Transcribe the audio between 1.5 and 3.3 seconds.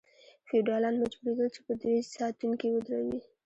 چې په دوی ساتونکي ودروي.